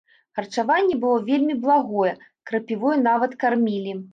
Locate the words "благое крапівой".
1.65-2.99